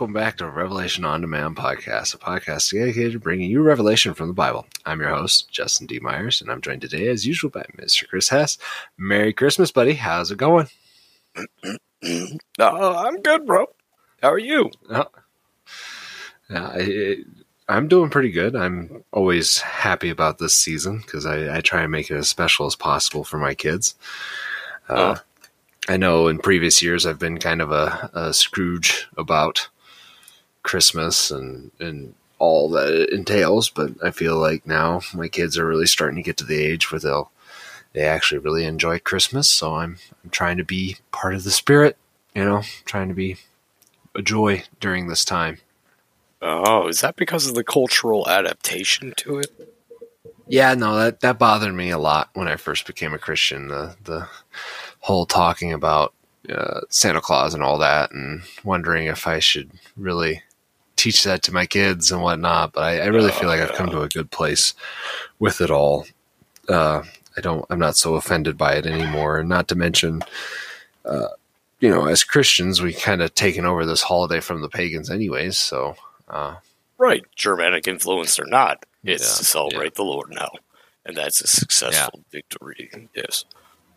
[0.00, 4.28] welcome back to Revelation on Demand podcast, a podcast dedicated to bringing you revelation from
[4.28, 4.66] the Bible.
[4.86, 6.00] I'm your host, Justin D.
[6.00, 8.08] Myers, and I'm joined today, as usual, by Mr.
[8.08, 8.56] Chris Hess.
[8.96, 9.92] Merry Christmas, buddy.
[9.92, 10.68] How's it going?
[11.66, 13.66] oh, I'm good, bro.
[14.22, 14.70] How are you?
[14.88, 15.04] Oh,
[16.48, 17.16] I,
[17.68, 18.56] I'm doing pretty good.
[18.56, 22.64] I'm always happy about this season because I, I, try and make it as special
[22.64, 23.96] as possible for my kids.
[24.88, 25.22] Uh, oh.
[25.92, 29.68] I know in previous years I've been kind of a, a Scrooge about
[30.62, 35.66] Christmas and, and all that it entails, but I feel like now my kids are
[35.66, 37.30] really starting to get to the age where they'll
[37.92, 39.48] they actually really enjoy Christmas.
[39.48, 41.96] So I'm I'm trying to be part of the spirit,
[42.34, 43.36] you know, trying to be
[44.14, 45.58] a joy during this time.
[46.42, 49.70] Oh, is that because of the cultural adaptation to it?
[50.48, 53.68] Yeah, no, that that bothered me a lot when I first became a Christian.
[53.68, 54.28] The the
[55.00, 56.14] whole talking about
[56.48, 60.42] uh, Santa Claus and all that, and wondering if I should really
[61.00, 62.72] teach that to my kids and whatnot.
[62.72, 64.74] But I, I really oh, feel like I've come to a good place
[65.38, 66.06] with it all.
[66.68, 67.02] Uh,
[67.36, 67.64] I don't.
[67.70, 69.38] I'm not so offended by it anymore.
[69.38, 70.22] And not to mention,
[71.04, 71.28] uh,
[71.80, 75.56] you know, as Christians, we kind of taken over this holiday from the pagans, anyways.
[75.56, 75.96] So,
[76.28, 76.56] uh,
[76.98, 79.96] right, Germanic influence or not, it's yeah, to celebrate yeah.
[79.96, 80.50] the Lord now,
[81.06, 82.30] and that's a successful yeah.
[82.30, 82.90] victory.
[83.14, 83.44] Yes.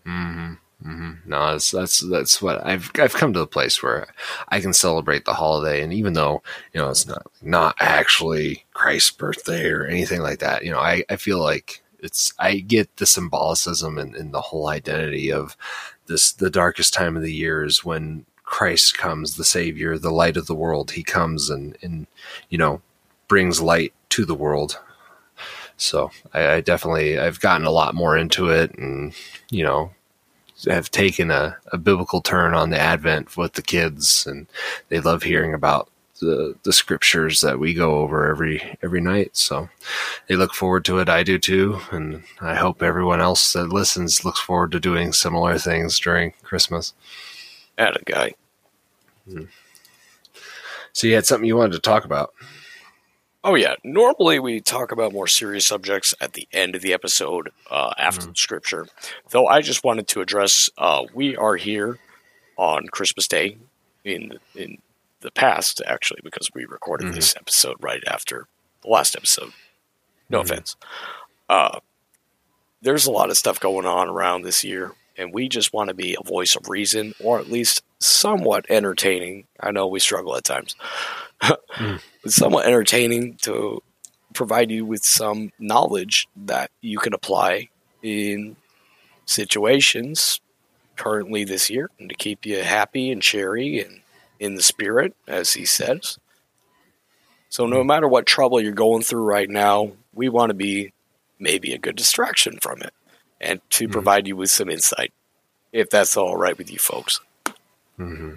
[0.05, 0.53] Mm-hmm.
[0.85, 1.29] Mm-hmm.
[1.29, 4.07] No, that's, that's that's what I've I've come to the place where
[4.49, 9.11] I can celebrate the holiday, and even though you know it's not not actually Christ's
[9.11, 13.05] birthday or anything like that, you know, I, I feel like it's I get the
[13.05, 15.55] symbolicism and, the whole identity of
[16.07, 16.33] this.
[16.33, 20.47] The darkest time of the year is when Christ comes, the Savior, the light of
[20.47, 20.91] the world.
[20.91, 22.07] He comes and and
[22.49, 22.81] you know
[23.29, 24.79] brings light to the world.
[25.77, 29.13] So I, I definitely I've gotten a lot more into it, and
[29.49, 29.91] you know
[30.67, 34.47] have taken a, a biblical turn on the Advent with the kids, and
[34.89, 39.35] they love hearing about the the scriptures that we go over every every night.
[39.35, 39.69] So
[40.27, 41.09] they look forward to it.
[41.09, 45.57] I do too, and I hope everyone else that listens looks forward to doing similar
[45.57, 46.93] things during Christmas.
[47.77, 48.33] At a guy.
[49.27, 49.45] Hmm.
[50.93, 52.33] So you had something you wanted to talk about.
[53.43, 53.75] Oh yeah.
[53.83, 58.21] Normally we talk about more serious subjects at the end of the episode uh, after
[58.21, 58.31] mm-hmm.
[58.31, 58.87] the scripture.
[59.29, 61.99] Though I just wanted to address uh, we are here
[62.57, 63.57] on Christmas Day
[64.05, 64.77] in in
[65.21, 67.15] the past actually because we recorded mm-hmm.
[67.15, 68.47] this episode right after
[68.81, 69.51] the last episode.
[70.29, 70.51] No mm-hmm.
[70.51, 70.75] offense.
[71.49, 71.79] Uh,
[72.81, 75.93] there's a lot of stuff going on around this year, and we just want to
[75.93, 79.45] be a voice of reason, or at least somewhat entertaining.
[79.59, 80.75] I know we struggle at times.
[81.41, 83.83] mm somewhat entertaining to
[84.33, 87.67] provide you with some knowledge that you can apply
[88.01, 88.55] in
[89.25, 90.39] situations
[90.95, 93.99] currently this year and to keep you happy and cheery and
[94.39, 96.17] in the spirit, as he says.
[97.49, 100.93] So, no matter what trouble you're going through right now, we want to be
[101.39, 102.93] maybe a good distraction from it
[103.43, 103.93] and to mm-hmm.
[103.93, 105.13] provide you with some insight,
[105.71, 107.19] if that's all right with you folks.
[107.99, 108.35] Mm-hmm.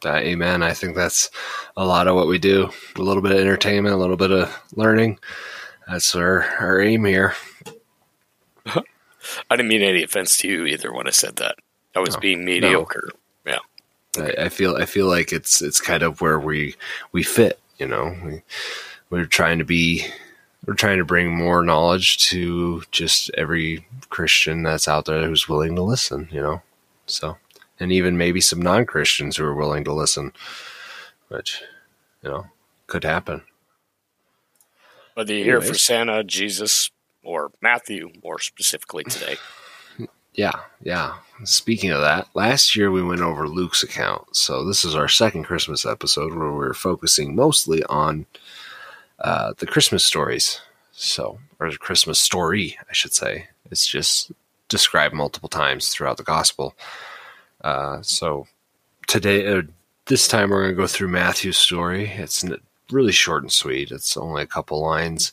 [0.00, 0.62] That, amen.
[0.62, 1.30] I think that's
[1.76, 2.70] a lot of what we do.
[2.96, 5.18] A little bit of entertainment, a little bit of learning.
[5.86, 7.34] That's our, our aim here.
[8.66, 11.56] I didn't mean any offense to you either when I said that.
[11.94, 13.10] I was being mediocre.
[13.44, 13.58] No.
[14.16, 14.22] Yeah.
[14.22, 16.74] I, I, feel I feel like it's it's kind of where we
[17.12, 18.14] we fit, you know.
[18.22, 18.42] We
[19.08, 20.06] we're trying to be
[20.66, 25.76] we're trying to bring more knowledge to just every Christian that's out there who's willing
[25.76, 26.62] to listen, you know.
[27.06, 27.36] So
[27.78, 30.32] and even maybe some non Christians who are willing to listen,
[31.28, 31.62] which,
[32.22, 32.46] you know,
[32.86, 33.42] could happen.
[35.14, 36.90] Whether you're here for Santa, Jesus,
[37.22, 39.36] or Matthew, more specifically today.
[40.34, 41.14] Yeah, yeah.
[41.44, 44.36] Speaking of that, last year we went over Luke's account.
[44.36, 48.26] So this is our second Christmas episode where we're focusing mostly on
[49.18, 50.60] uh, the Christmas stories.
[50.92, 53.48] So, or the Christmas story, I should say.
[53.70, 54.32] It's just
[54.68, 56.74] described multiple times throughout the gospel.
[57.62, 58.46] Uh, so
[59.06, 59.62] today, uh,
[60.06, 62.08] this time we're going to go through Matthew's story.
[62.08, 62.44] It's
[62.90, 63.90] really short and sweet.
[63.90, 65.32] It's only a couple lines,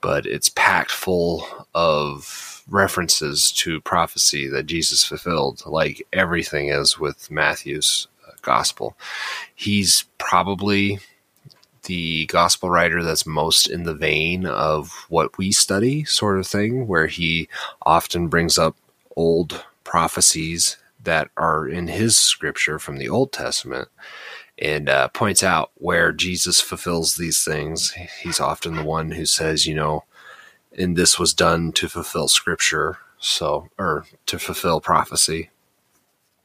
[0.00, 7.30] but it's packed full of references to prophecy that Jesus fulfilled, like everything is with
[7.30, 8.96] Matthew's uh, gospel.
[9.54, 10.98] He's probably
[11.84, 16.86] the gospel writer that's most in the vein of what we study, sort of thing,
[16.86, 17.48] where he
[17.82, 18.76] often brings up
[19.16, 23.88] old prophecies that are in his scripture from the Old Testament
[24.58, 27.92] and uh, points out where Jesus fulfills these things.
[28.22, 30.04] He's often the one who says, you know,
[30.76, 35.50] and this was done to fulfill scripture, so, or to fulfill prophecy.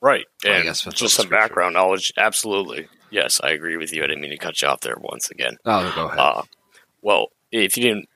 [0.01, 0.25] Right.
[0.45, 2.13] I And guess just some background knowledge.
[2.17, 2.87] Absolutely.
[3.09, 4.03] Yes, I agree with you.
[4.03, 5.57] I didn't mean to cut you off there once again.
[5.65, 6.19] Oh, go ahead.
[6.19, 6.41] Uh,
[7.01, 8.07] well, if you didn't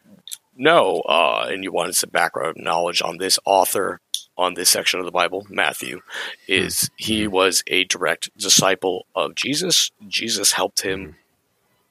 [0.55, 3.99] know uh, and you wanted some background knowledge on this author
[4.37, 6.01] on this section of the Bible, Matthew,
[6.47, 9.91] is he was a direct disciple of Jesus.
[10.07, 11.15] Jesus helped him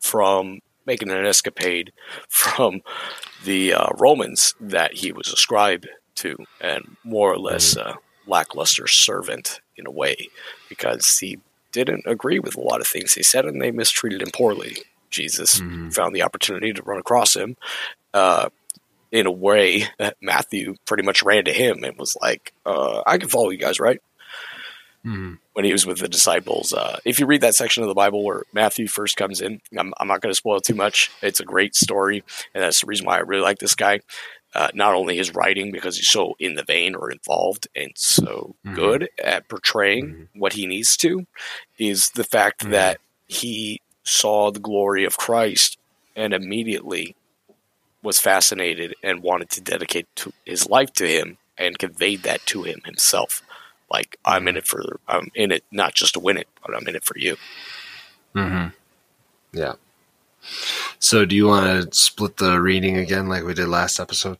[0.00, 1.92] from making an escapade
[2.28, 2.80] from
[3.44, 7.94] the uh, Romans that he was ascribed to, and more or less uh,
[8.32, 10.16] lackluster servant in a way,
[10.68, 11.38] because he
[11.72, 14.76] didn't agree with a lot of things he said, and they mistreated him poorly.
[15.10, 15.92] Jesus Mhm.
[15.94, 17.56] found the opportunity to run across him
[18.14, 18.48] uh,
[19.10, 19.88] in a way
[20.20, 23.78] Matthew pretty much ran to him and was like, uh, "I can follow you guys,
[23.78, 24.00] right?"
[25.04, 25.38] Mhm.
[25.54, 28.24] When he was with the disciples, uh, if you read that section of the Bible
[28.24, 31.10] where Matthew first comes in, I'm, I'm not going to spoil too much.
[31.20, 32.22] It's a great story,
[32.54, 34.00] and that's the reason why I really like this guy.
[34.54, 38.54] Uh, not only his writing because he's so in the vein or involved and so
[38.66, 38.74] Mhm.
[38.74, 40.28] good at portraying Mhm.
[40.40, 41.26] what he needs to,
[41.78, 42.70] is the fact Mhm.
[42.72, 45.78] that he saw the glory of Christ
[46.14, 47.16] and immediately
[48.02, 52.64] was fascinated and wanted to dedicate to his life to him and conveyed that to
[52.64, 53.42] him himself.
[53.90, 56.86] Like I'm in it for I'm in it not just to win it, but I'm
[56.88, 57.36] in it for you.
[58.34, 58.66] hmm
[59.52, 59.74] Yeah.
[60.98, 64.38] So, do you want to split the reading again, like we did last episode?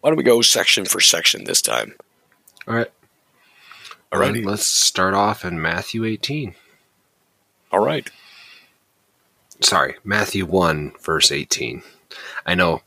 [0.00, 1.94] Why don't we go section for section this time?
[2.68, 2.90] All right.
[4.12, 4.34] Alrighty.
[4.34, 6.54] Then Let's start off in Matthew 18.
[7.72, 8.08] All right.
[9.60, 11.82] Sorry, Matthew 1, verse 18.
[12.44, 12.82] I know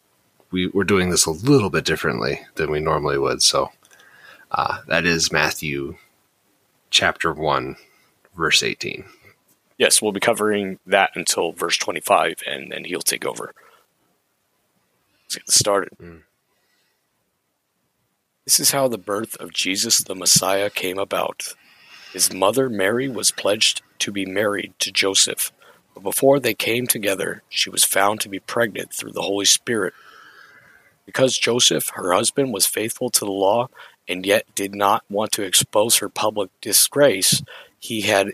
[0.52, 3.42] we, we're doing this a little bit differently than we normally would.
[3.42, 3.72] So,
[4.52, 5.98] uh, that is Matthew
[6.90, 7.76] chapter 1,
[8.36, 9.06] verse 18.
[9.78, 13.54] Yes, we'll be covering that until verse 25, and then he'll take over.
[15.24, 15.94] Let's get this started.
[16.02, 16.22] Mm.
[18.46, 21.54] This is how the birth of Jesus the Messiah came about.
[22.14, 25.52] His mother Mary was pledged to be married to Joseph,
[25.94, 29.94] but before they came together, she was found to be pregnant through the Holy Spirit.
[31.06, 33.68] Because Joseph, her husband, was faithful to the law
[34.08, 37.44] and yet did not want to expose her public disgrace,
[37.80, 38.34] he had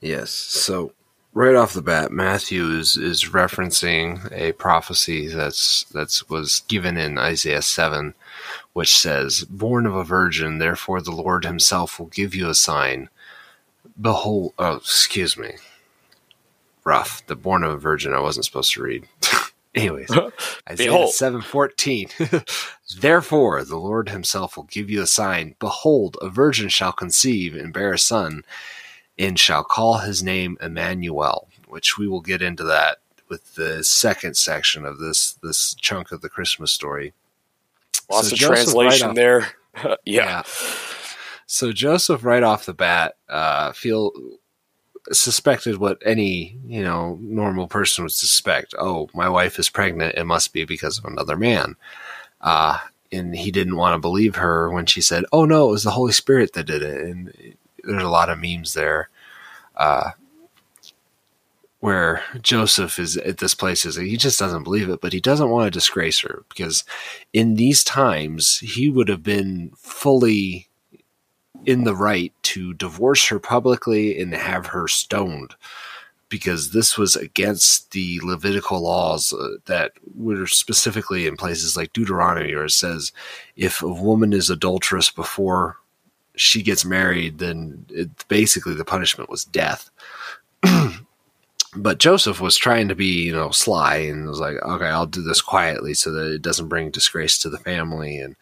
[0.00, 0.30] Yes.
[0.30, 0.92] So
[1.32, 7.18] right off the bat, Matthew is, is referencing a prophecy that's that's was given in
[7.18, 8.14] Isaiah seven,
[8.72, 13.08] which says, "Born of a virgin, therefore the Lord Himself will give you a sign.
[14.00, 15.54] Behold, oh, excuse me,
[16.84, 17.26] rough.
[17.26, 18.14] The born of a virgin.
[18.14, 19.06] I wasn't supposed to read.
[19.74, 20.10] Anyways,
[20.70, 22.08] Isaiah seven fourteen.
[22.98, 25.54] Therefore, the Lord Himself will give you a sign.
[25.58, 28.44] Behold, a virgin shall conceive and bear a son,
[29.18, 31.48] and shall call his name Emmanuel.
[31.66, 32.98] Which we will get into that
[33.28, 37.12] with the second section of this this chunk of the Christmas story.
[38.10, 39.96] Lots So of Joseph translation right off- there.
[40.06, 40.42] yeah.
[41.46, 44.12] So Joseph, right off the bat, uh, feel
[45.12, 48.74] suspected what any you know normal person would suspect.
[48.78, 50.14] Oh, my wife is pregnant.
[50.16, 51.76] It must be because of another man.
[52.40, 52.78] Uh,
[53.10, 55.90] and he didn't want to believe her when she said, "Oh no, it was the
[55.90, 57.56] Holy Spirit that did it." And
[57.88, 59.08] there's a lot of memes there,
[59.76, 60.10] uh,
[61.80, 65.50] where Joseph is at this place is he just doesn't believe it, but he doesn't
[65.50, 66.84] want to disgrace her because
[67.32, 70.68] in these times he would have been fully
[71.66, 75.54] in the right to divorce her publicly and have her stoned
[76.28, 82.54] because this was against the Levitical laws uh, that were specifically in places like Deuteronomy,
[82.54, 83.12] where it says
[83.56, 85.76] if a woman is adulterous before
[86.38, 89.90] she gets married, then it, basically the punishment was death.
[91.76, 95.22] but Joseph was trying to be, you know, sly and was like, okay, I'll do
[95.22, 98.18] this quietly so that it doesn't bring disgrace to the family.
[98.18, 98.36] And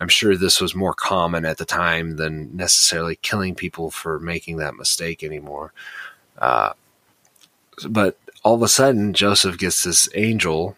[0.00, 4.58] I'm sure this was more common at the time than necessarily killing people for making
[4.58, 5.72] that mistake anymore.
[6.38, 6.72] Uh,
[7.88, 10.76] but all of a sudden, Joseph gets this angel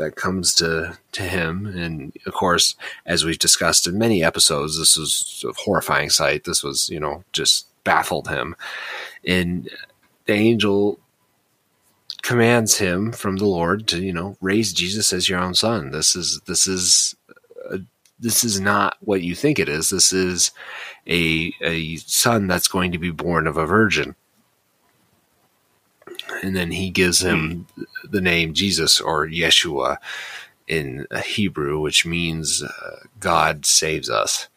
[0.00, 2.74] that comes to to him, and of course,
[3.06, 6.44] as we've discussed in many episodes, this was a horrifying sight.
[6.44, 8.56] This was, you know, just baffled him,
[9.24, 9.68] and
[10.26, 10.98] the angel
[12.22, 15.90] commands him from the Lord to, you know, raise Jesus as your own son.
[15.90, 17.14] This is this is
[17.70, 17.78] a
[18.18, 19.90] this is not what you think it is.
[19.90, 20.50] This is
[21.06, 24.14] a a son that's going to be born of a virgin.
[26.42, 27.66] And then he gives him
[28.04, 29.98] the name Jesus or Yeshua
[30.66, 34.48] in Hebrew, which means uh, God saves us.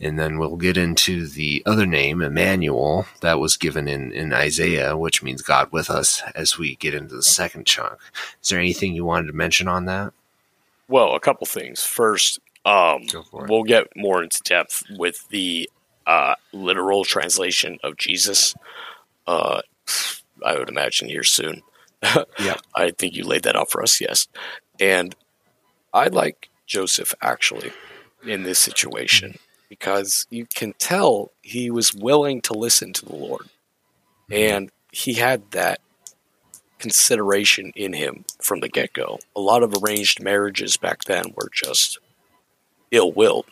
[0.00, 4.96] And then we'll get into the other name, Emmanuel, that was given in, in Isaiah,
[4.96, 8.00] which means God with us as we get into the second chunk.
[8.42, 10.12] Is there anything you wanted to mention on that?
[10.88, 11.84] Well, a couple things.
[11.84, 15.70] First, um, we'll get more into depth with the
[16.06, 18.54] uh, literal translation of Jesus.
[19.26, 19.62] Uh,
[20.44, 21.62] I would imagine here soon.
[22.38, 24.00] yeah, I think you laid that out for us.
[24.00, 24.28] Yes,
[24.80, 25.14] and
[25.92, 27.72] I like Joseph actually
[28.26, 33.48] in this situation because you can tell he was willing to listen to the Lord.
[34.30, 34.34] Mm-hmm.
[34.34, 35.80] And he had that
[36.78, 39.18] consideration in him from the get go.
[39.34, 41.98] A lot of arranged marriages back then were just
[42.90, 43.46] ill willed.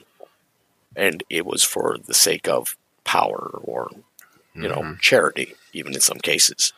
[0.95, 3.89] And it was for the sake of power or,
[4.55, 4.69] you mm-hmm.
[4.69, 6.73] know, charity, even in some cases.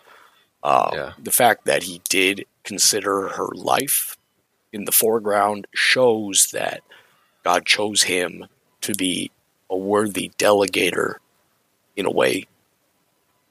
[0.62, 1.12] Uh, yeah.
[1.18, 4.16] The fact that he did consider her life
[4.72, 6.82] in the foreground shows that
[7.44, 8.46] God chose him
[8.82, 9.30] to be
[9.68, 11.16] a worthy delegator
[11.96, 12.46] in a way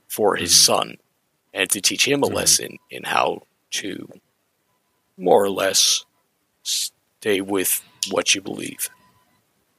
[0.08, 0.74] for his mm-hmm.
[0.74, 0.98] son
[1.54, 2.36] and to teach him a mm-hmm.
[2.36, 4.10] lesson in how to
[5.18, 6.06] more or less
[6.64, 8.90] stay with what you believe.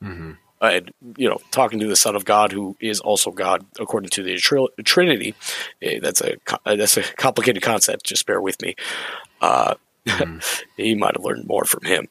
[0.03, 0.33] Mm-hmm.
[0.63, 4.23] And you know, talking to the Son of God, who is also God according to
[4.23, 5.35] the tr- Trinity,
[5.83, 8.07] eh, that's a that's a complicated concept.
[8.07, 8.77] Just bear with me.
[9.41, 9.75] Uh,
[10.07, 10.39] mm-hmm.
[10.77, 12.07] he might have learned more from him.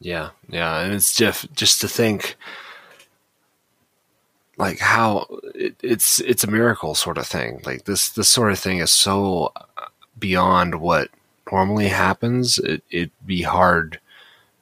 [0.00, 2.36] Yeah, yeah, and it's just just to think
[4.56, 7.60] like how it, it's it's a miracle sort of thing.
[7.66, 9.52] Like this this sort of thing is so
[10.18, 11.10] beyond what
[11.52, 12.58] normally happens.
[12.58, 14.00] It, it'd be hard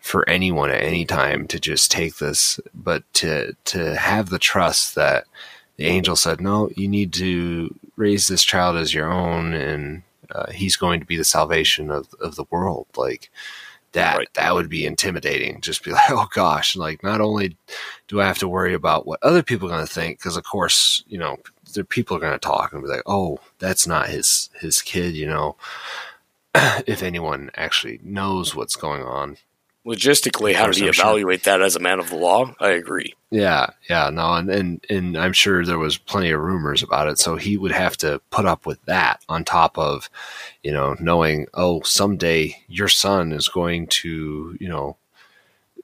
[0.04, 4.94] for anyone at any time to just take this, but to to have the trust
[4.94, 5.25] that
[5.76, 10.52] the angel said, "No, you need to raise this child as your own, and uh,
[10.52, 13.30] he's going to be the salvation of of the world." Like
[13.92, 14.28] that right.
[14.34, 15.62] that would be intimidating.
[15.62, 17.56] Just be like, oh gosh, like not only
[18.06, 20.44] do I have to worry about what other people are going to think, because of
[20.44, 21.38] course, you know,
[21.73, 25.16] the people are going to talk and be like, oh, that's not his his kid,
[25.16, 25.56] you know.
[26.87, 29.38] if anyone actually knows what's going on,
[29.87, 31.59] logistically, how did he evaluate sure.
[31.59, 32.55] that as a man of the law?
[32.59, 33.14] I agree.
[33.31, 37.19] Yeah, yeah, no, and, and and I'm sure there was plenty of rumors about it.
[37.19, 40.09] So he would have to put up with that on top of,
[40.62, 44.97] you know, knowing oh someday your son is going to you know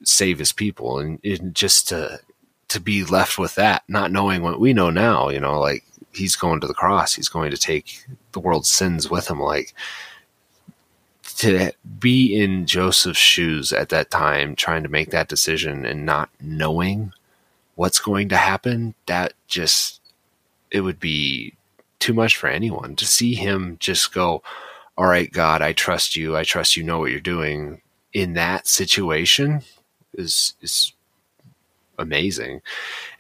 [0.05, 2.21] save his people, and it, just to
[2.69, 6.37] to be left with that, not knowing what we know now, you know, like he's
[6.37, 9.75] going to the cross, he's going to take the world's sins with him, like
[11.39, 16.31] to be in Joseph's shoes at that time, trying to make that decision and not
[16.41, 17.13] knowing
[17.75, 20.01] what's going to happen, that just,
[20.71, 21.55] it would be
[21.99, 24.43] too much for anyone to see him just go,
[24.97, 26.37] All right, God, I trust you.
[26.37, 27.81] I trust you know what you're doing
[28.13, 29.63] in that situation
[30.15, 30.93] is, is
[31.99, 32.63] amazing.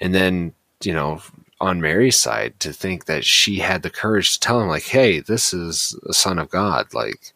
[0.00, 1.23] And then, you know,
[1.61, 5.21] on Mary's side to think that she had the courage to tell him like, Hey,
[5.21, 6.93] this is a son of God.
[6.95, 7.33] Like,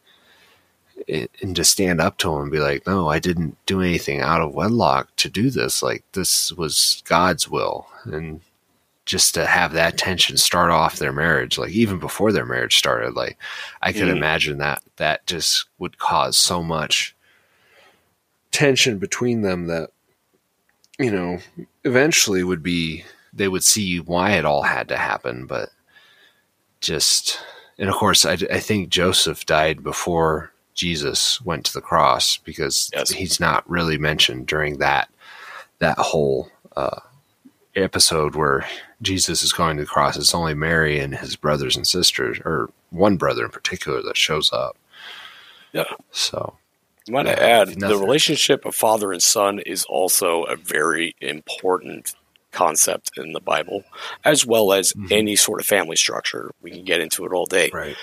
[1.08, 4.40] and to stand up to him and be like, no, I didn't do anything out
[4.40, 5.82] of wedlock to do this.
[5.82, 7.86] Like this was God's will.
[8.04, 8.40] And
[9.04, 13.14] just to have that tension start off their marriage, like even before their marriage started,
[13.14, 13.36] like
[13.82, 14.16] I could mm.
[14.16, 17.14] imagine that that just would cause so much
[18.50, 19.90] tension between them that,
[20.98, 21.38] you know,
[21.84, 25.44] eventually would be, they would see why it all had to happen.
[25.44, 25.68] But
[26.80, 27.40] just,
[27.78, 32.90] and of course, I, I think Joseph died before Jesus went to the cross because
[32.92, 33.10] yes.
[33.10, 35.08] he's not really mentioned during that
[35.78, 37.00] that whole uh,
[37.76, 38.66] episode where
[39.02, 40.16] Jesus is going to the cross.
[40.16, 44.52] It's only Mary and his brothers and sisters, or one brother in particular, that shows
[44.52, 44.76] up.
[45.72, 45.84] Yeah.
[46.10, 46.56] So.
[47.08, 52.14] I want to add the relationship of father and son is also a very important
[52.50, 53.84] concept in the Bible,
[54.24, 55.08] as well as mm-hmm.
[55.10, 56.50] any sort of family structure.
[56.62, 57.70] We can get into it all day.
[57.74, 57.96] Right.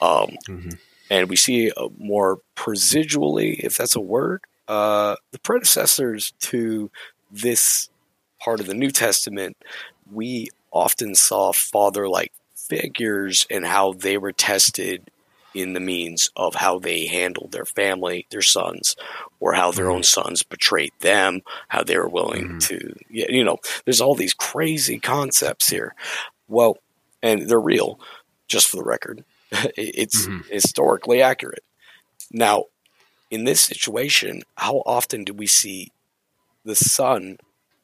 [0.00, 0.70] Um, mm-hmm
[1.10, 6.90] and we see more presidually, if that's a word, uh, the predecessors to
[7.30, 7.88] this
[8.40, 9.56] part of the New Testament,
[10.12, 15.10] we often saw father like figures and how they were tested
[15.54, 18.94] in the means of how they handled their family, their sons,
[19.40, 19.96] or how their mm-hmm.
[19.96, 22.58] own sons betrayed them, how they were willing mm-hmm.
[22.58, 25.94] to, you know, there's all these crazy concepts here.
[26.48, 26.78] Well,
[27.22, 27.98] and they're real,
[28.46, 29.24] just for the record.
[29.76, 30.48] it's mm-hmm.
[30.50, 31.64] historically accurate.
[32.30, 32.64] Now,
[33.30, 35.92] in this situation, how often do we see
[36.64, 37.38] the son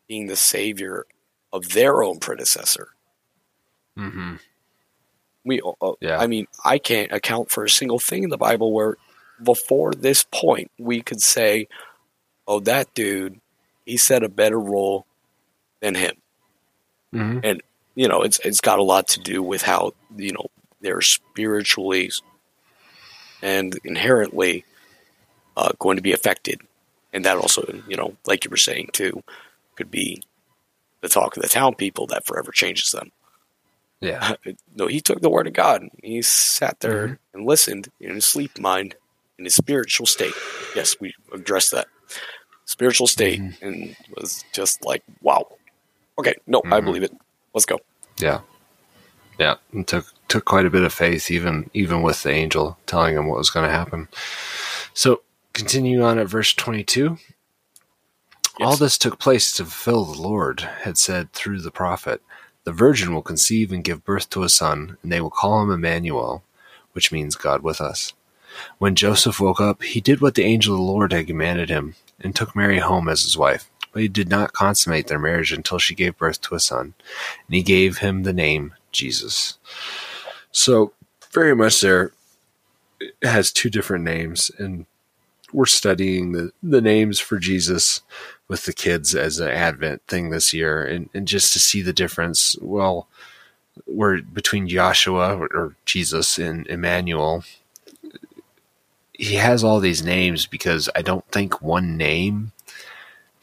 [0.09, 1.07] being the savior
[1.53, 2.89] of their own predecessor?
[3.99, 4.37] Mm-hmm.
[5.45, 6.19] We, uh, yeah.
[6.19, 8.97] I mean, I can't account for a single thing in the Bible where
[9.43, 11.69] before this point we could say,
[12.47, 13.41] "Oh, that dude,
[13.85, 15.07] he set a better role
[15.81, 16.17] than him,"
[17.15, 17.41] mm-hmm.
[17.43, 17.63] and
[17.95, 20.47] you know, it's it's got a lot to do with how you know
[20.85, 22.11] they're spiritually
[23.43, 24.65] and inherently
[25.57, 26.61] uh, going to be affected,
[27.13, 29.23] and that also, you know, like you were saying too,
[29.77, 30.23] could be
[31.01, 33.11] the talk of the town people that forever changes them.
[34.01, 34.35] Yeah.
[34.75, 35.89] no, he took the word of God.
[36.03, 37.15] He sat there mm-hmm.
[37.39, 38.97] and listened in his sleep mind,
[39.39, 40.35] in his spiritual state.
[40.77, 41.89] Yes, we addressed that
[42.65, 43.65] spiritual state, mm-hmm.
[43.65, 45.47] and was just like, wow.
[46.19, 46.73] Okay, no, mm-hmm.
[46.73, 47.13] I believe it.
[47.55, 47.79] Let's go.
[48.19, 48.41] Yeah,
[49.39, 49.57] yeah.
[49.73, 53.29] and took took quite a bit of faith, even even with the angel telling him
[53.29, 54.09] what was going to happen.
[54.93, 55.23] So,
[55.53, 57.19] continue on at verse twenty two.
[58.59, 58.67] Yes.
[58.67, 62.21] All this took place to fulfill the Lord had said through the prophet.
[62.65, 65.71] The virgin will conceive and give birth to a son, and they will call him
[65.71, 66.43] Emmanuel,
[66.95, 68.13] which means God with us.
[68.79, 71.95] When Joseph woke up, he did what the angel of the Lord had commanded him,
[72.19, 73.71] and took Mary home as his wife.
[73.93, 76.95] But he did not consummate their marriage until she gave birth to a son,
[77.47, 79.59] and he gave him the name Jesus.
[80.55, 80.93] So,
[81.33, 82.13] very much there
[83.23, 84.87] has two different names, and
[85.53, 88.03] we're studying the, the names for Jesus
[88.47, 91.93] with the kids as an Advent thing this year, and, and just to see the
[91.93, 92.57] difference.
[92.61, 93.09] Well,
[93.85, 97.43] we're between Joshua or, or Jesus and Emmanuel.
[99.13, 102.53] He has all these names because I don't think one name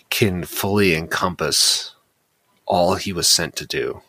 [0.10, 1.94] can fully encompass
[2.66, 4.02] all he was sent to do.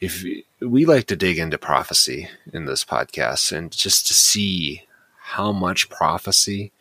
[0.00, 0.24] If
[0.60, 4.84] we like to dig into prophecy in this podcast and just to see
[5.18, 6.72] how much prophecy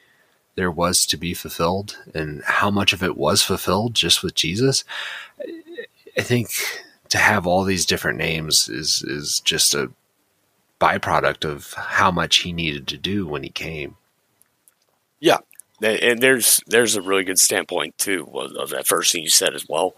[0.55, 4.83] there was to be fulfilled and how much of it was fulfilled just with Jesus.
[6.17, 6.49] I think
[7.09, 9.91] to have all these different names is is just a
[10.81, 13.95] byproduct of how much he needed to do when he came.
[15.19, 15.37] Yeah,
[15.81, 19.65] and there's there's a really good standpoint too of that first thing you said as
[19.67, 19.95] well.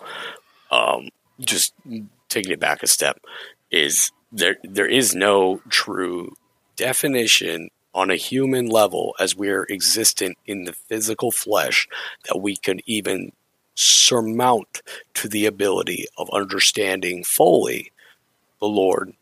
[0.69, 1.73] Um, just
[2.31, 3.19] taking it back a step
[3.69, 6.33] is there there is no true
[6.75, 11.87] definition on a human level as we're existent in the physical flesh
[12.27, 13.31] that we can even
[13.75, 14.81] surmount
[15.13, 17.91] to the ability of understanding fully
[18.59, 19.13] the Lord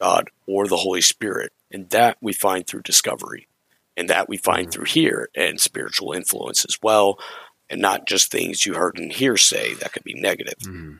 [0.00, 1.52] God or the Holy Spirit.
[1.72, 3.48] And that we find through discovery.
[3.96, 4.70] And that we find mm-hmm.
[4.70, 7.18] through here and spiritual influence as well.
[7.70, 10.58] And not just things you heard in hearsay that could be negative.
[10.62, 10.96] Mm-hmm.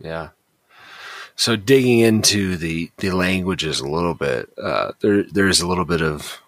[0.00, 0.30] Yeah.
[1.36, 6.02] So digging into the the languages a little bit, uh, there there's a little bit
[6.02, 6.40] of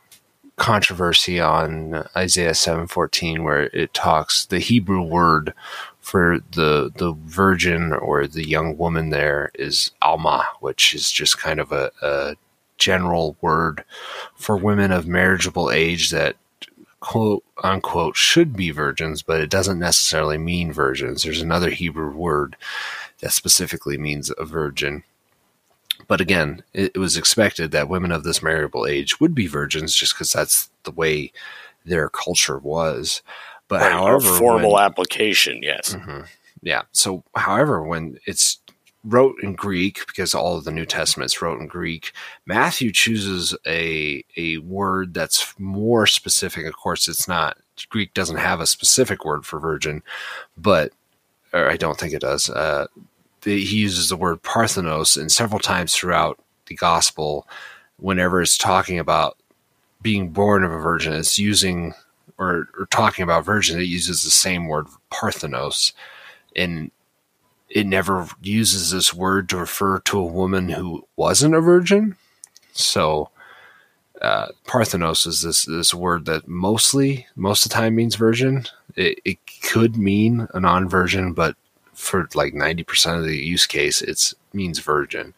[0.56, 5.54] controversy on Isaiah seven fourteen where it talks the Hebrew word
[6.00, 11.58] for the the virgin or the young woman there is alma, which is just kind
[11.58, 12.34] of a, a
[12.76, 13.84] general word
[14.34, 16.36] for women of marriageable age that
[17.00, 21.22] quote unquote should be virgins, but it doesn't necessarily mean virgins.
[21.22, 22.56] There's another Hebrew word
[23.22, 25.02] that specifically means a virgin.
[26.08, 29.94] But again, it, it was expected that women of this marriable age would be virgins
[29.94, 31.32] just because that's the way
[31.84, 33.22] their culture was.
[33.68, 36.22] But right, however, formal when, application, yes, mm-hmm,
[36.62, 36.82] yeah.
[36.92, 38.58] So, however, when it's
[39.04, 42.12] wrote in Greek because all of the New Testaments wrote in Greek.
[42.46, 46.66] Matthew chooses a a word that's more specific.
[46.66, 47.56] Of course, it's not
[47.88, 50.02] Greek doesn't have a specific word for virgin,
[50.56, 50.92] but
[51.52, 52.48] or I don't think it does.
[52.48, 52.86] Uh,
[53.42, 57.46] the, he uses the word parthenos and several times throughout the gospel
[57.96, 59.36] whenever it's talking about
[60.00, 61.12] being born of a virgin.
[61.12, 61.94] It's using
[62.38, 65.92] or, or talking about virgin it uses the same word parthenos.
[66.56, 66.90] And
[67.68, 72.16] it never uses this word to refer to a woman who wasn't a virgin.
[72.72, 73.30] So
[74.20, 78.66] uh, parthenos is this this word that mostly most of the time means virgin.
[78.94, 81.56] It, it could mean a non-virgin but
[82.02, 85.34] for like 90% of the use case, it means virgin.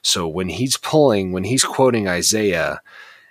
[0.00, 2.80] So when he's pulling, when he's quoting Isaiah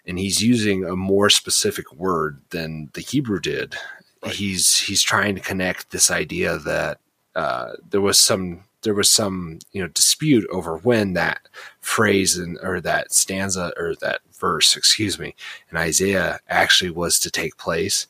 [0.06, 3.76] and he's using a more specific word than the Hebrew did,
[4.24, 4.36] right.
[4.36, 7.00] he's, he's trying to connect this idea that,
[7.36, 11.39] uh, there was some, there was some, you know, dispute over when that
[11.82, 15.34] phrase and, or that stanza or that verse, excuse me,
[15.71, 18.06] in Isaiah actually was to take place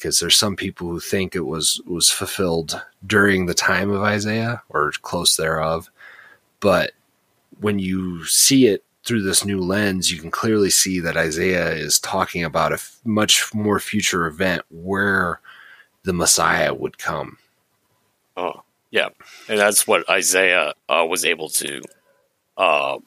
[0.00, 4.62] because there's some people who think it was was fulfilled during the time of Isaiah
[4.70, 5.90] or close thereof,
[6.58, 6.92] but
[7.60, 11.98] when you see it through this new lens, you can clearly see that Isaiah is
[11.98, 15.40] talking about a f- much more future event where
[16.04, 17.36] the Messiah would come.
[18.38, 19.08] Oh, yeah,
[19.48, 21.82] and that's what Isaiah uh, was able to,
[22.56, 22.98] uh,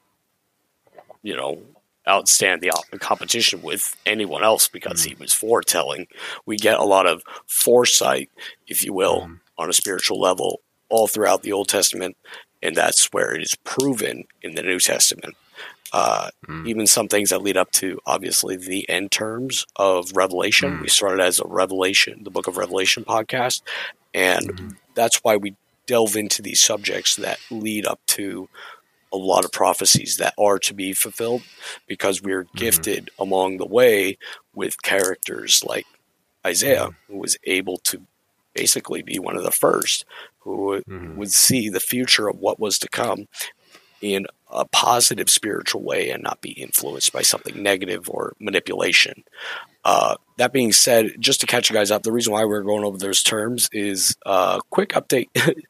[1.23, 1.59] you know,
[2.07, 5.09] outstand the competition with anyone else because mm.
[5.09, 6.07] he was foretelling.
[6.45, 8.29] We get a lot of foresight,
[8.67, 9.39] if you will, mm.
[9.57, 12.17] on a spiritual level all throughout the Old Testament,
[12.61, 15.35] and that's where it is proven in the New Testament.
[15.91, 16.67] Uh, mm.
[16.67, 20.77] Even some things that lead up to obviously the end terms of Revelation.
[20.77, 20.81] Mm.
[20.81, 23.61] We started as a Revelation, the Book of Revelation podcast,
[24.13, 24.69] and mm-hmm.
[24.95, 28.49] that's why we delve into these subjects that lead up to
[29.13, 31.43] a lot of prophecies that are to be fulfilled
[31.87, 32.57] because we're mm-hmm.
[32.57, 34.17] gifted along the way
[34.53, 35.85] with characters like
[36.45, 37.13] Isaiah, mm-hmm.
[37.13, 38.01] who was able to
[38.53, 40.05] basically be one of the first
[40.39, 41.15] who mm-hmm.
[41.15, 43.27] would see the future of what was to come
[44.01, 49.23] in a positive spiritual way and not be influenced by something negative or manipulation.
[49.85, 52.83] Uh, that being said, just to catch you guys up, the reason why we're going
[52.83, 55.27] over those terms is a uh, quick update.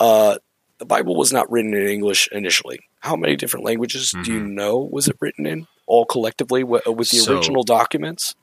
[0.00, 0.38] uh,
[0.78, 2.80] the Bible was not written in English initially.
[3.00, 4.22] How many different languages mm-hmm.
[4.22, 4.54] do you mm-hmm.
[4.54, 5.66] know was it written in?
[5.86, 8.34] All collectively with, with the so, original documents?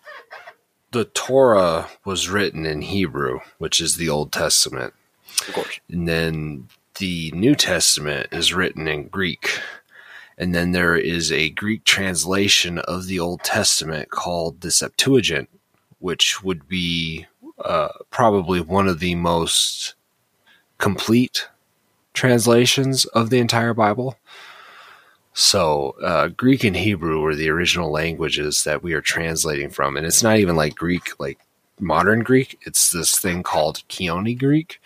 [0.91, 4.93] The Torah was written in Hebrew, which is the Old Testament.
[5.47, 5.79] Of course.
[5.89, 6.67] And then
[6.99, 9.59] the New Testament is written in Greek.
[10.37, 15.49] And then there is a Greek translation of the Old Testament called the Septuagint,
[15.99, 17.25] which would be
[17.63, 19.95] uh, probably one of the most
[20.77, 21.47] complete
[22.15, 24.17] translations of the entire Bible.
[25.33, 29.97] So, uh, Greek and Hebrew were the original languages that we are translating from.
[29.97, 31.39] And it's not even like Greek, like
[31.79, 32.57] modern Greek.
[32.65, 34.79] It's this thing called Koine Greek,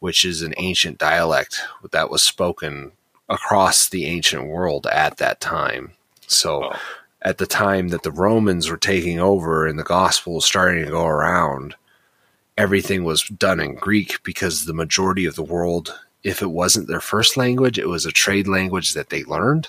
[0.00, 1.60] which is an ancient dialect
[1.92, 2.92] that was spoken
[3.28, 5.92] across the ancient world at that time.
[6.26, 6.76] So, oh.
[7.22, 10.90] at the time that the Romans were taking over and the gospel was starting to
[10.90, 11.76] go around,
[12.56, 17.00] everything was done in Greek because the majority of the world, if it wasn't their
[17.00, 19.68] first language, it was a trade language that they learned.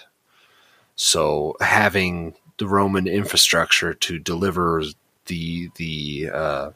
[0.95, 4.83] So, having the Roman infrastructure to deliver
[5.25, 6.71] the the uh,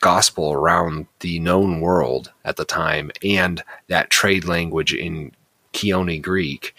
[0.00, 5.32] gospel around the known world at the time and that trade language in
[5.72, 6.74] Koine Greek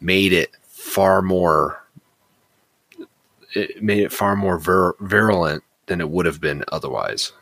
[0.00, 1.82] made it far more
[3.54, 7.32] it made it far more vir- virulent than it would have been otherwise.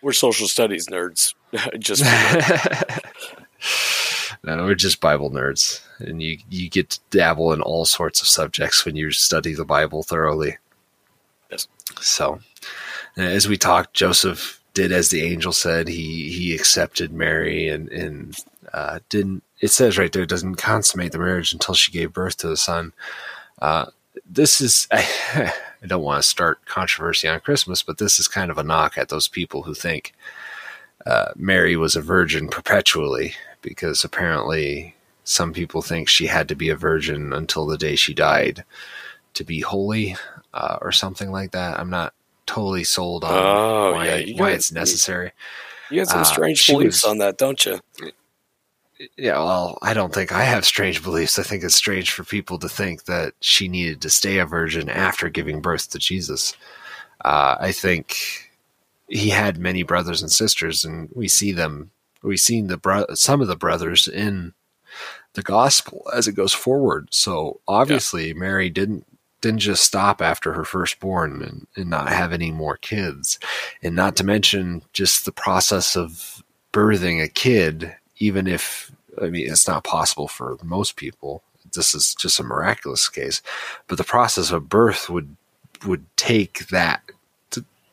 [0.00, 1.34] We're social studies nerds.
[1.78, 2.02] just
[4.44, 8.28] no, we're just Bible nerds, and you you get to dabble in all sorts of
[8.28, 10.58] subjects when you study the Bible thoroughly.
[11.50, 11.68] Yes.
[12.00, 12.40] So,
[13.16, 15.88] as we talked, Joseph did as the angel said.
[15.88, 18.36] He he accepted Mary and and
[18.72, 19.42] uh, didn't.
[19.60, 22.92] It says right there doesn't consummate the marriage until she gave birth to the son.
[23.60, 23.86] Uh,
[24.28, 25.06] this is I,
[25.82, 28.98] I don't want to start controversy on Christmas, but this is kind of a knock
[28.98, 30.14] at those people who think
[31.06, 34.94] uh, Mary was a virgin perpetually because apparently
[35.24, 38.64] some people think she had to be a virgin until the day she died
[39.34, 40.16] to be holy
[40.52, 41.78] uh, or something like that.
[41.78, 42.12] I'm not
[42.46, 45.32] totally sold on oh, why, yeah, why got, it's necessary.
[45.90, 47.80] You got some uh, strange uh, beliefs was, on that, don't you?
[49.16, 51.38] Yeah, well, I don't think I have strange beliefs.
[51.38, 54.88] I think it's strange for people to think that she needed to stay a virgin
[54.88, 56.54] after giving birth to Jesus.
[57.24, 58.50] Uh, I think
[59.08, 61.90] he had many brothers and sisters, and we see them.
[62.22, 64.54] We've seen the bro- some of the brothers in
[65.34, 67.08] the gospel as it goes forward.
[67.10, 68.34] So obviously, yeah.
[68.34, 69.06] Mary didn't
[69.40, 73.40] didn't just stop after her firstborn and, and not have any more kids.
[73.82, 79.50] And not to mention just the process of birthing a kid, even if, I mean,
[79.50, 81.42] it's not possible for most people.
[81.74, 83.42] This is just a miraculous case.
[83.88, 85.36] But the process of birth would,
[85.84, 87.02] would take that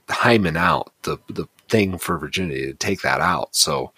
[0.08, 3.56] hymen out, the, the thing for virginity, to take that out.
[3.56, 3.92] So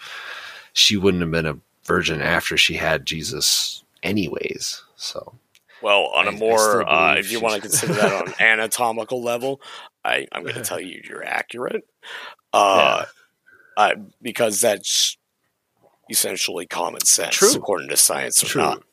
[0.73, 4.83] she wouldn't have been a virgin after she had Jesus anyways.
[4.95, 5.33] So
[5.81, 9.61] well, on a more, uh, if you want to consider that on an anatomical level,
[10.05, 11.87] I, am going to tell you you're accurate.
[12.53, 13.05] Uh,
[13.77, 13.83] yeah.
[13.83, 15.17] uh, because that's
[16.09, 17.53] essentially common sense, true.
[17.55, 18.61] according to science or true.
[18.61, 18.83] not.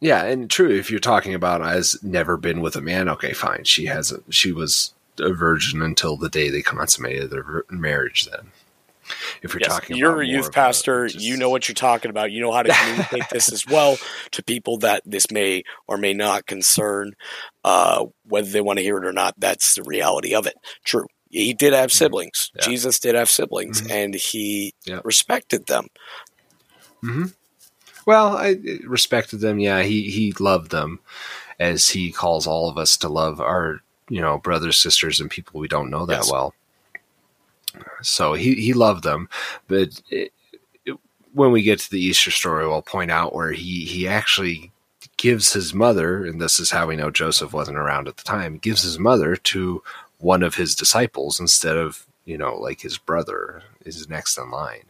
[0.00, 0.70] Yeah, and true.
[0.70, 3.64] If you're talking about has never been with a man, okay, fine.
[3.64, 4.12] She has.
[4.12, 8.26] A, she was a virgin until the day they consummated their marriage.
[8.26, 8.52] Then,
[9.42, 12.30] if you're yes, talking you're a youth pastor just, you know what you're talking about
[12.30, 13.96] you know how to communicate this as well
[14.30, 17.12] to people that this may or may not concern
[17.64, 21.06] uh, whether they want to hear it or not that's the reality of it true
[21.28, 21.96] he did have mm-hmm.
[21.96, 22.62] siblings yeah.
[22.62, 23.90] jesus did have siblings mm-hmm.
[23.90, 25.00] and he yeah.
[25.04, 25.88] respected them
[27.02, 27.26] mm-hmm.
[28.06, 31.00] well i respected them yeah he he loved them
[31.60, 35.60] as he calls all of us to love our, you know, brothers, sisters, and people
[35.60, 36.30] we don't know that yes.
[36.30, 36.52] well.
[38.02, 39.28] So he, he loved them,
[39.68, 40.32] but it,
[40.84, 40.98] it,
[41.32, 44.72] when we get to the Easter story, we'll point out where he, he actually
[45.16, 48.58] gives his mother, and this is how we know Joseph wasn't around at the time,
[48.58, 49.82] gives his mother to
[50.18, 54.84] one of his disciples instead of, you know, like his brother is next in line.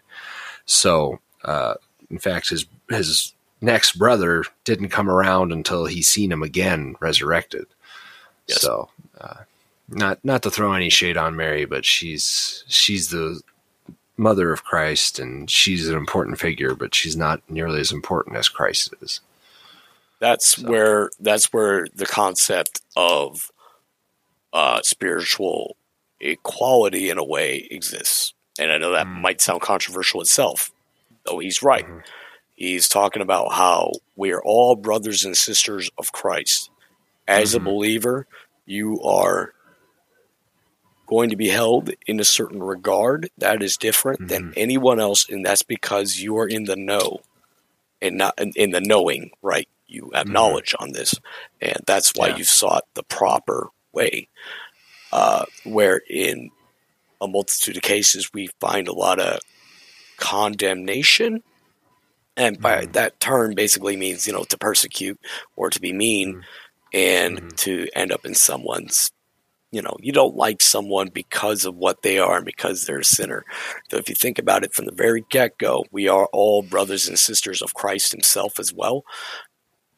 [0.65, 1.75] So, uh,
[2.11, 7.67] in fact, his, his next brother didn't come around until he seen him again resurrected.
[8.51, 8.63] Yes.
[8.63, 8.89] So,
[9.21, 9.45] uh,
[9.89, 13.41] not not to throw any shade on Mary, but she's she's the
[14.17, 18.49] mother of Christ and she's an important figure, but she's not nearly as important as
[18.49, 19.21] Christ is.
[20.21, 20.69] That's so.
[20.69, 23.51] where that's where the concept of
[24.53, 25.77] uh, spiritual
[26.21, 28.35] equality in a way exists.
[28.59, 29.21] And I know that mm.
[29.21, 30.71] might sound controversial itself,
[31.25, 31.87] though he's right.
[31.87, 32.01] Mm-hmm.
[32.57, 36.71] He's talking about how we are all brothers and sisters of Christ.
[37.31, 37.67] As mm-hmm.
[37.67, 38.27] a believer,
[38.67, 39.53] you are
[41.07, 44.29] going to be held in a certain regard that is different mm-hmm.
[44.29, 47.21] than anyone else, and that's because you are in the know
[48.03, 49.69] and not in, in the knowing, right?
[49.87, 50.35] You have mm-hmm.
[50.35, 51.15] knowledge on this,
[51.61, 52.37] and that's why yeah.
[52.37, 54.29] you've sought the proper way.
[55.13, 56.51] Uh, where in
[57.21, 59.41] a multitude of cases we find a lot of
[60.17, 61.43] condemnation
[62.37, 62.93] and by mm.
[62.93, 65.19] that term basically means you know to persecute
[65.57, 66.43] or to be mean mm.
[66.93, 67.57] And mm.
[67.57, 69.11] to end up in someone's
[69.71, 73.05] you know you don't like someone because of what they are and because they're a
[73.05, 73.45] sinner
[73.91, 77.19] so if you think about it from the very get-go we are all brothers and
[77.19, 79.05] sisters of christ himself as well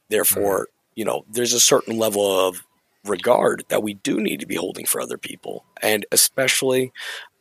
[0.08, 0.66] therefore mm.
[0.94, 2.62] you know there's a certain level of
[3.04, 6.92] regard that we do need to be holding for other people and especially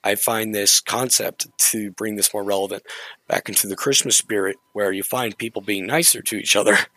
[0.04, 2.84] I find this concept to bring this more relevant
[3.28, 6.78] back into the Christmas spirit, where you find people being nicer to each other.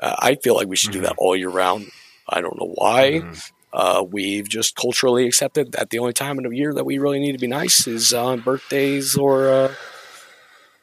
[0.00, 1.00] Uh, I feel like we should mm-hmm.
[1.00, 1.24] do that mm-hmm.
[1.24, 1.86] all year round.
[2.28, 3.20] I don't know why.
[3.20, 3.34] Mm-hmm.
[3.72, 7.20] Uh, we've just culturally accepted that the only time in a year that we really
[7.20, 9.74] need to be nice is on birthdays or, uh,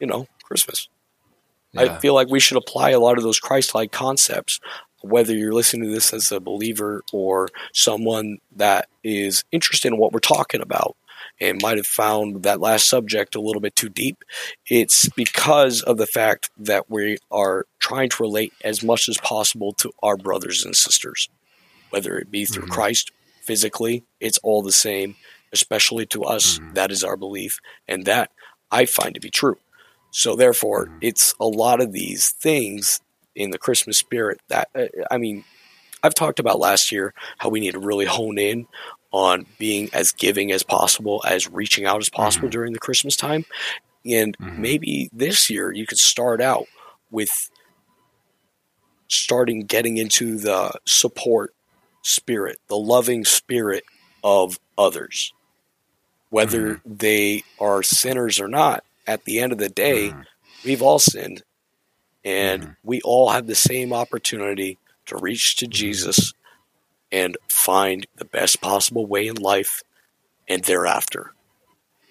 [0.00, 0.88] you know, Christmas.
[1.72, 1.82] Yeah.
[1.82, 4.58] I feel like we should apply a lot of those Christ-like concepts,
[5.02, 10.12] whether you're listening to this as a believer or someone that is interested in what
[10.12, 10.96] we're talking about
[11.40, 14.24] and might have found that last subject a little bit too deep,
[14.68, 19.72] it's because of the fact that we are trying to relate as much as possible
[19.72, 21.28] to our brothers and sisters,
[21.90, 22.72] whether it be through mm-hmm.
[22.72, 23.10] Christ
[23.42, 25.16] physically, it's all the same,
[25.52, 26.58] especially to us.
[26.58, 26.74] Mm-hmm.
[26.74, 28.30] That is our belief, and that
[28.70, 29.58] I find to be true.
[30.10, 30.98] So, therefore, mm-hmm.
[31.02, 33.00] it's a lot of these things
[33.34, 35.44] in the Christmas spirit that, uh, I mean,
[36.02, 38.66] I've talked about last year how we need to really hone in
[39.12, 42.52] on being as giving as possible, as reaching out as possible mm-hmm.
[42.52, 43.44] during the Christmas time.
[44.04, 44.62] And mm-hmm.
[44.62, 46.66] maybe this year you could start out
[47.10, 47.50] with
[49.08, 51.52] starting getting into the support
[52.02, 53.84] spirit, the loving spirit
[54.22, 55.32] of others.
[56.30, 56.94] Whether mm-hmm.
[56.94, 60.20] they are sinners or not, at the end of the day, mm-hmm.
[60.64, 61.42] we've all sinned.
[62.24, 62.72] And mm-hmm.
[62.84, 65.72] we all have the same opportunity to reach to mm-hmm.
[65.72, 66.32] Jesus
[67.12, 69.82] and find the best possible way in life
[70.48, 71.32] and thereafter.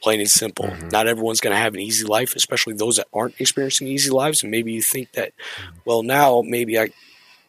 [0.01, 0.65] Plain and simple.
[0.65, 0.89] Mm-hmm.
[0.89, 4.43] Not everyone's going to have an easy life, especially those that aren't experiencing easy lives.
[4.43, 5.77] And maybe you think that, mm-hmm.
[5.85, 6.89] well, now maybe I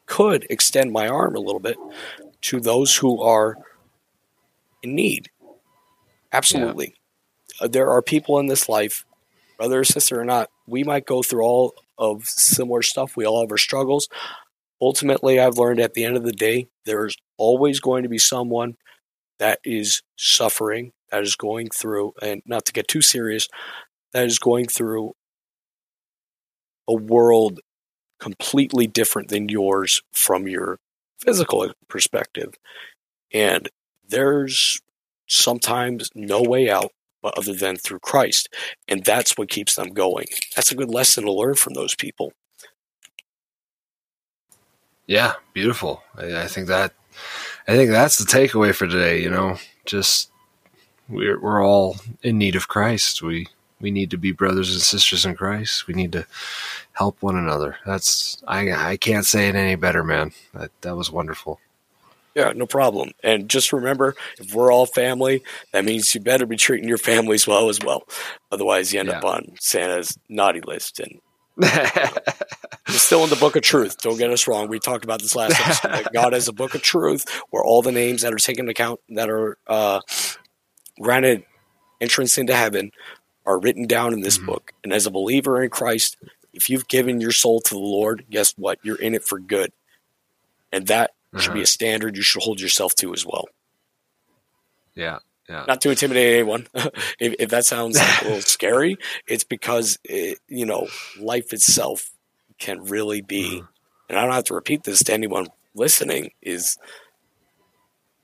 [0.06, 1.76] could extend my arm a little bit
[2.42, 3.56] to those who are
[4.82, 5.30] in need.
[6.32, 6.94] Absolutely.
[7.60, 7.66] Yeah.
[7.66, 9.04] Uh, there are people in this life,
[9.56, 13.16] brother or sister or not, we might go through all of similar stuff.
[13.16, 14.08] We all have our struggles
[14.80, 18.74] ultimately, I've learned at the end of the day, there's always going to be someone
[19.38, 23.48] that is suffering, that is going through, and not to get too serious,
[24.12, 25.12] that is going through
[26.88, 27.60] a world
[28.18, 30.78] completely different than yours from your
[31.20, 32.54] physical perspective.
[33.32, 33.68] And
[34.06, 34.80] there's
[35.26, 36.90] sometimes no way out
[37.22, 38.48] but other than through Christ.
[38.88, 40.26] And that's what keeps them going.
[40.56, 42.32] That's a good lesson to learn from those people.
[45.06, 46.02] Yeah, beautiful.
[46.16, 46.92] I, I think that
[47.66, 49.22] I think that's the takeaway for today.
[49.22, 50.30] You know, just
[51.08, 53.22] we're we're all in need of Christ.
[53.22, 53.48] We
[53.80, 55.86] we need to be brothers and sisters in Christ.
[55.86, 56.26] We need to
[56.92, 57.76] help one another.
[57.86, 60.32] That's I I can't say it any better, man.
[60.54, 61.60] That that was wonderful.
[62.34, 63.10] Yeah, no problem.
[63.24, 67.46] And just remember, if we're all family, that means you better be treating your families
[67.46, 68.04] well as well.
[68.52, 69.18] Otherwise, you end yeah.
[69.18, 71.20] up on Santa's naughty list, and
[71.60, 73.98] We're still in the book of truth.
[73.98, 74.68] Don't get us wrong.
[74.68, 76.08] We talked about this last episode.
[76.12, 79.00] God has a book of truth where all the names that are taken into account
[79.10, 80.00] that are uh,
[81.00, 81.44] granted
[82.00, 82.90] entrance into heaven
[83.46, 84.46] are written down in this mm-hmm.
[84.46, 84.72] book.
[84.82, 86.16] And as a believer in Christ,
[86.52, 88.78] if you've given your soul to the Lord, guess what?
[88.82, 89.72] You're in it for good.
[90.72, 91.42] And that uh-huh.
[91.42, 91.64] should be uh-huh.
[91.64, 93.46] a standard you should hold yourself to as well.
[94.94, 95.18] Yeah.
[95.50, 95.64] Yeah.
[95.66, 96.68] Not to intimidate anyone.
[97.18, 100.86] if, if, that sounds a little scary, it's because it, you know
[101.18, 102.10] life itself
[102.58, 103.68] can really be, mm.
[104.08, 106.30] and I don't have to repeat this to anyone listening.
[106.40, 106.78] Is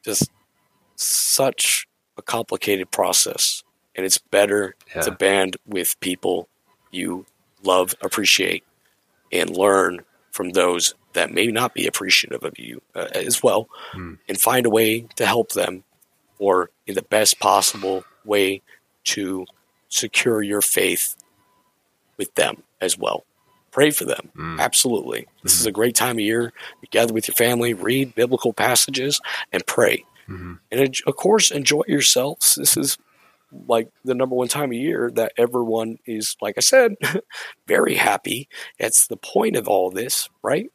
[0.05, 0.31] just
[0.95, 3.65] such a complicated process,
[3.97, 5.03] and it's better yeah.
[5.03, 6.49] to band with people
[6.93, 7.27] you
[7.65, 8.63] love, appreciate,
[9.33, 14.17] and learn from those that may not be appreciative of you uh, as well, mm.
[14.29, 15.83] and find a way to help them
[16.39, 18.63] or in the best possible way
[19.05, 19.47] to
[19.89, 21.17] secure your faith
[22.17, 23.25] with them as well.
[23.71, 24.31] Pray for them.
[24.37, 24.59] Mm.
[24.59, 25.27] Absolutely.
[25.43, 25.61] This mm-hmm.
[25.61, 26.53] is a great time of year.
[26.81, 29.21] You gather with your family, read biblical passages,
[29.53, 30.05] and pray.
[30.29, 30.55] Mm-hmm.
[30.73, 32.55] And of course, enjoy yourselves.
[32.55, 32.99] This is
[33.69, 36.97] like the number one time of year that everyone is, like I said,
[37.67, 38.49] very happy.
[38.79, 40.71] That's the point of all this, right?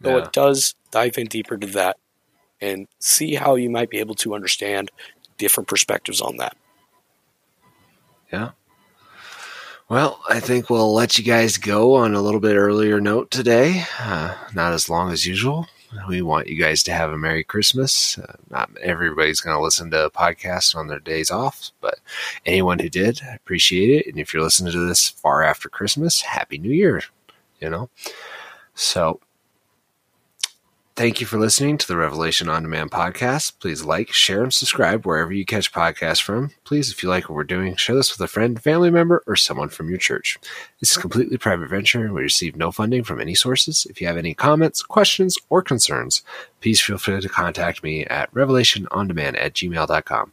[0.00, 0.24] Though yeah.
[0.24, 1.96] it does dive in deeper to that
[2.60, 4.90] and see how you might be able to understand
[5.38, 6.56] different perspectives on that.
[8.32, 8.50] Yeah.
[9.88, 13.84] Well, I think we'll let you guys go on a little bit earlier note today.
[14.00, 15.66] Uh, not as long as usual.
[16.08, 18.18] We want you guys to have a Merry Christmas.
[18.18, 22.00] Uh, not everybody's going to listen to a podcast on their days off, but
[22.44, 24.06] anyone who did, I appreciate it.
[24.08, 27.02] And if you're listening to this far after Christmas, Happy New Year,
[27.60, 27.88] you know?
[28.74, 29.20] So
[30.96, 33.58] Thank you for listening to the Revelation On Demand podcast.
[33.60, 36.52] Please like, share, and subscribe wherever you catch podcasts from.
[36.64, 39.36] Please, if you like what we're doing, share this with a friend, family member, or
[39.36, 40.38] someone from your church.
[40.80, 43.86] This is a completely private venture and we receive no funding from any sources.
[43.90, 46.22] If you have any comments, questions, or concerns,
[46.62, 50.32] please feel free to contact me at revelationondemand at gmail.com.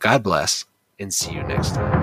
[0.00, 0.64] God bless
[0.98, 1.99] and see you next time.